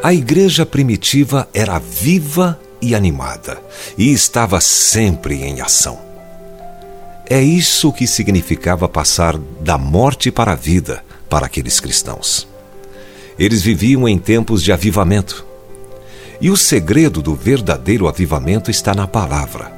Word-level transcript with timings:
A 0.00 0.14
igreja 0.14 0.64
primitiva 0.64 1.48
era 1.52 1.76
viva 1.80 2.58
e 2.80 2.94
animada 2.94 3.60
e 3.96 4.12
estava 4.12 4.60
sempre 4.60 5.42
em 5.42 5.60
ação. 5.60 5.98
É 7.28 7.42
isso 7.42 7.92
que 7.92 8.06
significava 8.06 8.88
passar 8.88 9.36
da 9.60 9.76
morte 9.76 10.30
para 10.30 10.52
a 10.52 10.54
vida 10.54 11.02
para 11.28 11.46
aqueles 11.46 11.80
cristãos. 11.80 12.46
Eles 13.36 13.60
viviam 13.60 14.08
em 14.08 14.18
tempos 14.18 14.62
de 14.62 14.70
avivamento. 14.70 15.44
E 16.40 16.48
o 16.48 16.56
segredo 16.56 17.20
do 17.20 17.34
verdadeiro 17.34 18.06
avivamento 18.06 18.70
está 18.70 18.94
na 18.94 19.08
palavra. 19.08 19.72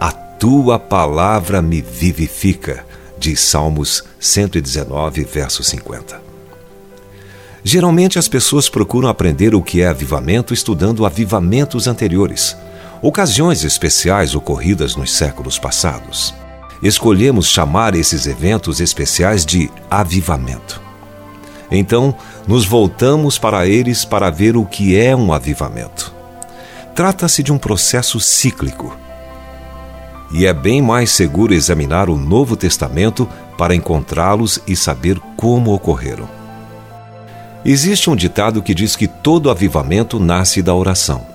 A 0.00 0.12
tua 0.12 0.78
palavra 0.78 1.60
me 1.60 1.82
vivifica, 1.82 2.86
diz 3.18 3.40
Salmos 3.40 4.04
119, 4.20 5.24
verso 5.24 5.64
50. 5.64 6.27
Geralmente 7.62 8.18
as 8.18 8.28
pessoas 8.28 8.68
procuram 8.68 9.08
aprender 9.08 9.54
o 9.54 9.62
que 9.62 9.80
é 9.80 9.88
avivamento 9.88 10.54
estudando 10.54 11.04
avivamentos 11.04 11.86
anteriores, 11.86 12.56
ocasiões 13.02 13.64
especiais 13.64 14.34
ocorridas 14.34 14.96
nos 14.96 15.12
séculos 15.12 15.58
passados. 15.58 16.34
Escolhemos 16.82 17.48
chamar 17.48 17.94
esses 17.94 18.26
eventos 18.26 18.80
especiais 18.80 19.44
de 19.44 19.70
avivamento. 19.90 20.80
Então, 21.70 22.14
nos 22.46 22.64
voltamos 22.64 23.38
para 23.38 23.66
eles 23.66 24.04
para 24.04 24.30
ver 24.30 24.56
o 24.56 24.64
que 24.64 24.96
é 24.96 25.14
um 25.14 25.32
avivamento. 25.32 26.14
Trata-se 26.94 27.42
de 27.42 27.52
um 27.52 27.58
processo 27.58 28.18
cíclico. 28.20 28.96
E 30.32 30.46
é 30.46 30.52
bem 30.52 30.80
mais 30.80 31.10
seguro 31.10 31.52
examinar 31.52 32.08
o 32.08 32.16
Novo 32.16 32.56
Testamento 32.56 33.28
para 33.56 33.74
encontrá-los 33.74 34.60
e 34.66 34.76
saber 34.76 35.18
como 35.36 35.72
ocorreram. 35.74 36.37
Existe 37.64 38.08
um 38.08 38.16
ditado 38.16 38.62
que 38.62 38.74
diz 38.74 38.94
que 38.94 39.06
todo 39.06 39.50
avivamento 39.50 40.20
nasce 40.20 40.62
da 40.62 40.74
oração. 40.74 41.26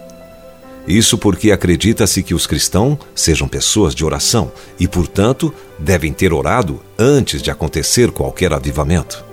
Isso 0.87 1.17
porque 1.17 1.51
acredita-se 1.51 2.21
que 2.21 2.33
os 2.33 2.45
cristãos 2.45 2.97
sejam 3.15 3.47
pessoas 3.47 3.95
de 3.95 4.03
oração 4.03 4.51
e, 4.79 4.87
portanto, 4.87 5.53
devem 5.79 6.11
ter 6.11 6.33
orado 6.33 6.81
antes 6.97 7.41
de 7.41 7.49
acontecer 7.49 8.11
qualquer 8.11 8.51
avivamento. 8.53 9.23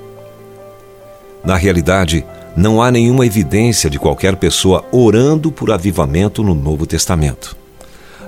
Na 1.45 1.57
realidade, 1.57 2.25
não 2.57 2.83
há 2.83 2.91
nenhuma 2.91 3.27
evidência 3.27 3.89
de 3.89 3.99
qualquer 3.99 4.37
pessoa 4.37 4.85
orando 4.93 5.51
por 5.51 5.71
avivamento 5.71 6.43
no 6.43 6.55
Novo 6.55 6.87
Testamento. 6.87 7.57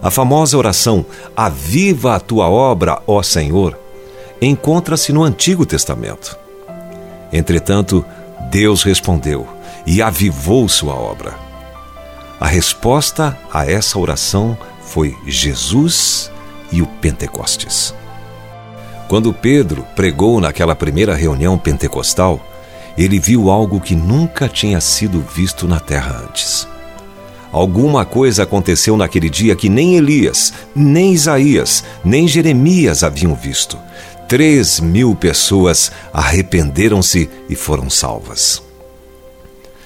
A 0.02 0.10
famosa 0.10 0.56
oração 0.58 1.04
Aviva 1.36 2.16
a 2.16 2.20
tua 2.20 2.48
obra, 2.48 3.00
ó 3.06 3.22
Senhor, 3.22 3.78
encontra-se 4.40 5.12
no 5.12 5.22
Antigo 5.22 5.64
Testamento. 5.64 6.36
Entretanto, 7.32 8.04
Deus 8.52 8.82
respondeu 8.82 9.48
e 9.86 10.02
avivou 10.02 10.68
sua 10.68 10.92
obra. 10.92 11.34
A 12.38 12.46
resposta 12.46 13.34
a 13.50 13.64
essa 13.64 13.98
oração 13.98 14.58
foi 14.84 15.16
Jesus 15.26 16.30
e 16.70 16.82
o 16.82 16.86
Pentecostes. 16.86 17.94
Quando 19.08 19.32
Pedro 19.32 19.86
pregou 19.96 20.38
naquela 20.38 20.74
primeira 20.74 21.14
reunião 21.14 21.56
pentecostal, 21.56 22.38
ele 22.96 23.18
viu 23.18 23.50
algo 23.50 23.80
que 23.80 23.94
nunca 23.94 24.50
tinha 24.50 24.82
sido 24.82 25.24
visto 25.34 25.66
na 25.66 25.80
terra 25.80 26.22
antes. 26.28 26.68
Alguma 27.50 28.04
coisa 28.04 28.42
aconteceu 28.42 28.98
naquele 28.98 29.30
dia 29.30 29.56
que 29.56 29.70
nem 29.70 29.96
Elias, 29.96 30.52
nem 30.76 31.14
Isaías, 31.14 31.84
nem 32.04 32.28
Jeremias 32.28 33.02
haviam 33.02 33.34
visto. 33.34 33.78
Três 34.32 34.80
mil 34.80 35.14
pessoas 35.14 35.92
arrependeram-se 36.10 37.28
e 37.50 37.54
foram 37.54 37.90
salvas. 37.90 38.62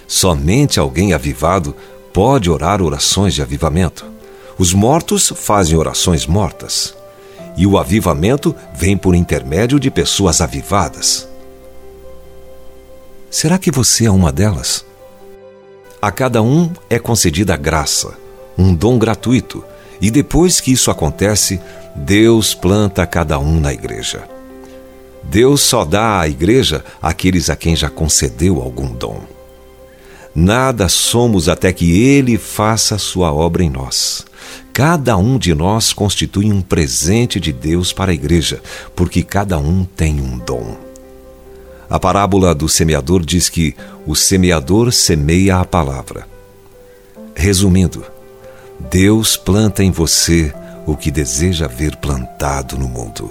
Somente 0.06 0.78
alguém 0.78 1.12
avivado 1.12 1.74
pode 2.12 2.48
orar 2.48 2.80
orações 2.80 3.34
de 3.34 3.42
avivamento. 3.42 4.06
Os 4.56 4.72
mortos 4.72 5.32
fazem 5.34 5.76
orações 5.76 6.28
mortas. 6.28 6.94
E 7.56 7.66
o 7.66 7.76
avivamento 7.76 8.54
vem 8.72 8.96
por 8.96 9.16
intermédio 9.16 9.80
de 9.80 9.90
pessoas 9.90 10.40
avivadas. 10.40 11.28
Será 13.28 13.58
que 13.58 13.72
você 13.72 14.06
é 14.06 14.10
uma 14.12 14.30
delas? 14.30 14.86
A 16.00 16.12
cada 16.12 16.40
um 16.40 16.70
é 16.88 17.00
concedida 17.00 17.56
graça, 17.56 18.16
um 18.56 18.72
dom 18.72 18.96
gratuito, 18.96 19.64
e 20.00 20.08
depois 20.08 20.60
que 20.60 20.70
isso 20.70 20.88
acontece, 20.88 21.60
Deus 21.96 22.54
planta 22.54 23.04
cada 23.08 23.40
um 23.40 23.58
na 23.58 23.72
igreja. 23.72 24.35
Deus 25.24 25.60
só 25.60 25.84
dá 25.84 26.20
à 26.20 26.28
igreja 26.28 26.84
aqueles 27.00 27.50
a 27.50 27.56
quem 27.56 27.74
já 27.74 27.90
concedeu 27.90 28.60
algum 28.60 28.92
dom. 28.92 29.20
Nada 30.34 30.88
somos 30.88 31.48
até 31.48 31.72
que 31.72 31.98
Ele 31.98 32.36
faça 32.36 32.98
sua 32.98 33.32
obra 33.32 33.64
em 33.64 33.70
nós. 33.70 34.26
Cada 34.72 35.16
um 35.16 35.38
de 35.38 35.54
nós 35.54 35.94
constitui 35.94 36.52
um 36.52 36.60
presente 36.60 37.40
de 37.40 37.52
Deus 37.52 37.92
para 37.92 38.12
a 38.12 38.14
igreja, 38.14 38.60
porque 38.94 39.22
cada 39.22 39.58
um 39.58 39.84
tem 39.84 40.20
um 40.20 40.36
dom. 40.36 40.76
A 41.88 41.98
parábola 41.98 42.54
do 42.54 42.68
semeador 42.68 43.24
diz 43.24 43.48
que 43.48 43.74
o 44.06 44.14
semeador 44.14 44.92
semeia 44.92 45.58
a 45.58 45.64
palavra. 45.64 46.28
Resumindo, 47.34 48.04
Deus 48.90 49.36
planta 49.36 49.82
em 49.82 49.90
você 49.90 50.52
o 50.86 50.96
que 50.96 51.10
deseja 51.10 51.66
ver 51.66 51.96
plantado 51.96 52.76
no 52.76 52.88
mundo. 52.88 53.30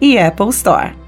e 0.00 0.18
Apple 0.18 0.50
Store. 0.50 1.05